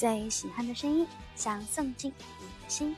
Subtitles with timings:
[0.00, 1.06] 最喜欢的声音，
[1.36, 2.10] 想送进
[2.40, 2.96] 你的心。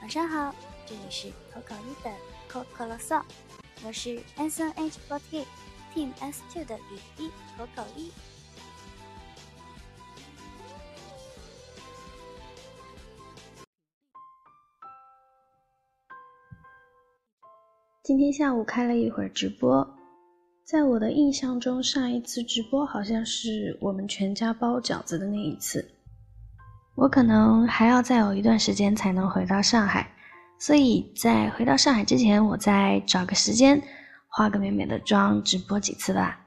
[0.00, 0.54] 晚上好，
[0.86, 2.14] 这里是口口一的
[2.46, 3.20] 口口啰嗦，
[3.84, 5.44] 我是 S N H forty
[5.92, 8.12] Team S two 的雨衣口口一。
[18.04, 19.84] 今天下午开了一会儿直播，
[20.62, 25.84] 在我的印象中，上一次直播好像是我们全家包饺子的那一次。
[27.00, 30.06] 我可能还要再有一段时间才能回到上海，
[30.58, 33.82] 所以在回到上海之前，我再找个时间
[34.28, 36.38] 化个美美的妆，直播几次吧。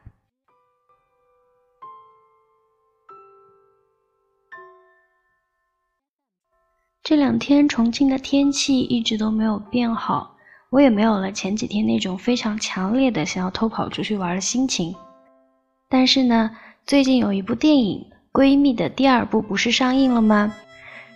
[7.01, 10.37] 这两天重庆的天气一直都没有变好。
[10.69, 14.93] 我也没有了前几天那种非常强烈的想要偷跑出去玩的心情，
[15.89, 20.51] 但是呢，最近有一部电影《闺蜜》的第二部不是上映了吗？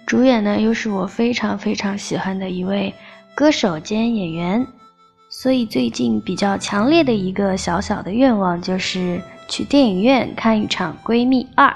[0.06, 2.94] 主演呢又是我非常非常喜欢的一位
[3.34, 4.68] 歌手兼演员，
[5.28, 11.68] 所以最近比较强烈的一个小小的愿望就是去电影院看一场《闺蜜二》。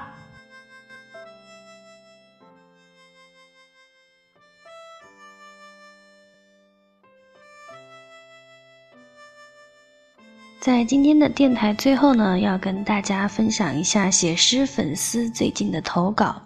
[10.62, 16.40] 在今天的电台最后呢，要跟大家分享一下写诗粉丝最近的投稿。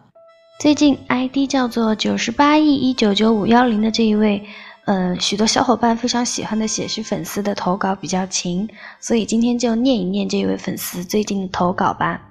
[0.58, 4.42] 最近 ID 叫做九十八亿一九九五幺零的这一位，
[4.86, 8.66] 呃，许多小伙伴非常喜欢的写诗粉丝的投稿比较勤，
[9.02, 12.22] 所以今天就念一念这一位粉丝最近的投稿吧。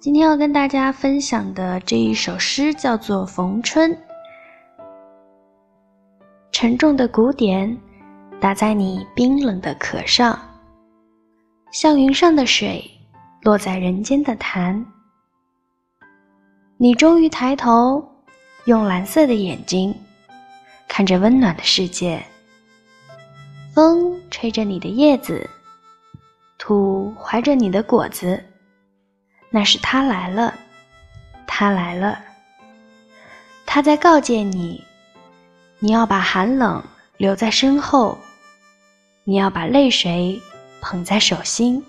[0.00, 3.92] 今天要跟大家分享的这一首诗叫做《逢春》，
[6.50, 7.78] 沉重的鼓点。
[8.40, 10.38] 打在你冰冷的壳上，
[11.72, 12.88] 像云上的水
[13.42, 14.86] 落在人间的潭。
[16.76, 18.06] 你终于抬头，
[18.66, 19.92] 用蓝色的眼睛
[20.86, 22.24] 看着温暖的世界。
[23.74, 25.48] 风吹着你的叶子，
[26.58, 28.40] 土怀着你的果子。
[29.50, 30.54] 那是他来了，
[31.44, 32.20] 他来了。
[33.66, 34.84] 他在告诫你，
[35.80, 36.80] 你要把寒冷
[37.16, 38.16] 留在身后。
[39.28, 40.40] 你要把泪水
[40.80, 41.84] 捧在手心。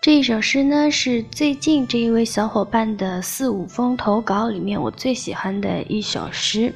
[0.00, 6.72] 这一首诗呢，是最近这一位小伙伴的四五封投稿里面我最喜欢的一首诗，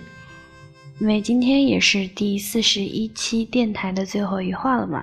[1.00, 5.02] 因为今天也是第四十一期电台的最后一话了嘛。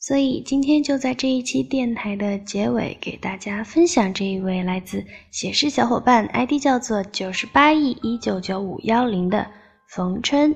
[0.00, 9.44] 所以今天就在这一期电台的结尾，给大家分享这一位来自写诗小伙伴，ID 叫做九十八亿一九九五幺零的
[9.88, 10.54] 冯春。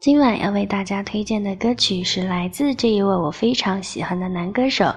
[0.00, 4.92] 今晚要为大家推荐的歌曲是来自这一位我非常喜欢的男歌手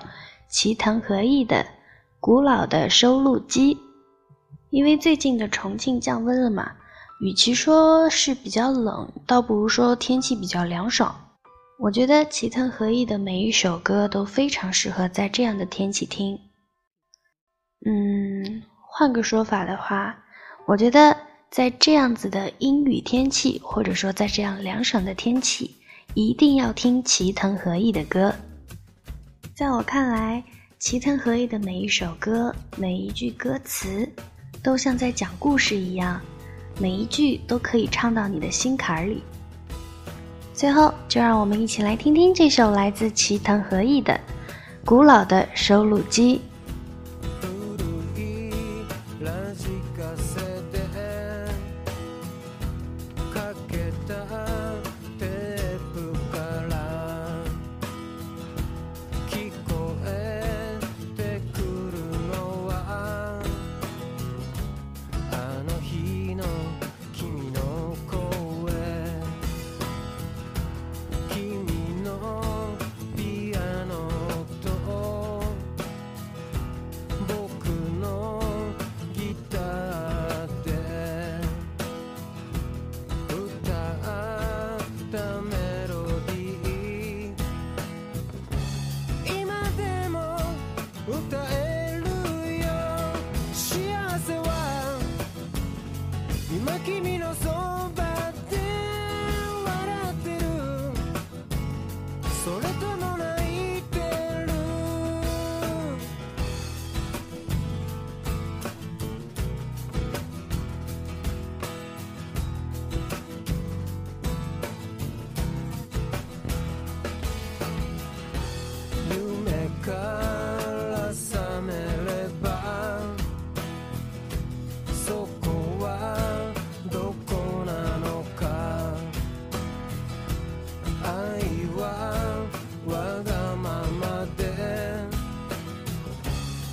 [0.50, 1.58] 齐藤和义的
[2.20, 3.76] 《古老的收录机》。
[4.72, 6.72] 因为最近的重庆降温了嘛。
[7.22, 11.16] 与其说是比较冷，倒不如说天气比较凉爽。
[11.78, 16.40] 我觉得齐藤和义的每一首歌都非常适合在这样的天气听。
[17.86, 20.18] 嗯，换个说法的话，
[20.68, 21.16] 我觉得
[21.52, 25.76] 在这样子的阴雨天气，或者说在这样凉爽的天气，
[26.16, 28.34] 一定要听齐藤和义的歌。
[29.54, 30.44] 在我看来，
[30.80, 34.10] 齐藤和义的每一首歌，每一句歌词，
[34.64, 36.20] 都像在讲故事一样。
[36.82, 39.22] 每一句都可以唱到你的心坎里。
[40.52, 44.14] 最后，就让我们一起来听听这首来自齐藤和义的
[44.84, 46.38] 《古老的收录机》。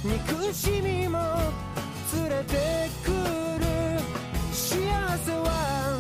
[0.08, 1.19] 憎しみも
[2.14, 3.66] 連れてくる
[4.50, 4.78] 幸
[5.19, 5.99] せは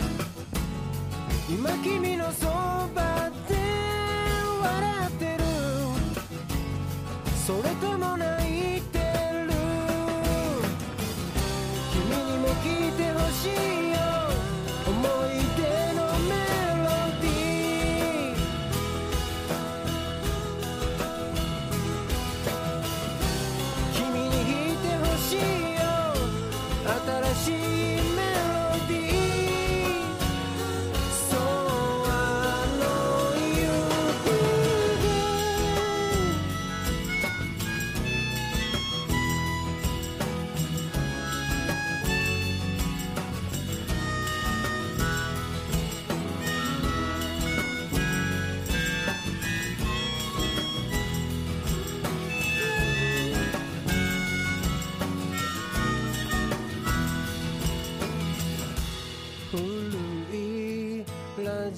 [1.50, 2.46] 今君のそ
[2.94, 3.54] ばで
[4.62, 5.44] 笑ってる
[7.46, 9.52] それとも泣いてる
[11.92, 12.00] 君
[12.32, 13.48] にも聞いてほし
[13.84, 13.87] い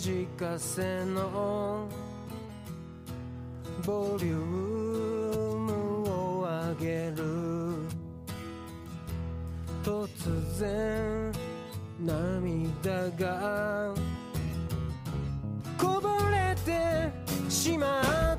[0.03, 1.87] 自家製の
[3.85, 4.45] ボリュー
[5.59, 7.23] ムを上げる。
[9.85, 11.31] 突然
[12.01, 13.95] 涙が
[15.77, 17.13] こぼれて
[17.51, 18.30] しまう。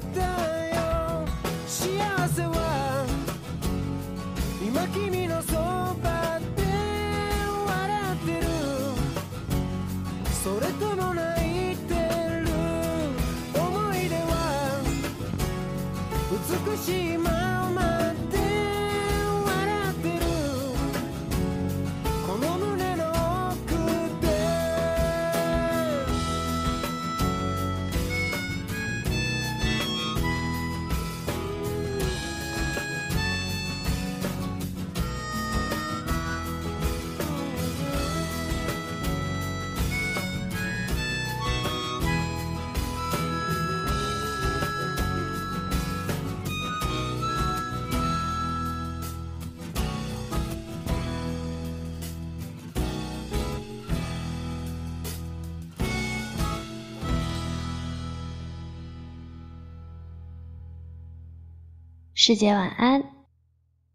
[62.24, 63.21] 师姐晚安。